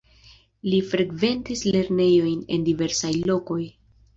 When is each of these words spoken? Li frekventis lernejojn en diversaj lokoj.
Li 0.69 0.79
frekventis 0.93 1.63
lernejojn 1.75 2.43
en 2.57 2.67
diversaj 2.71 3.13
lokoj. 3.31 3.63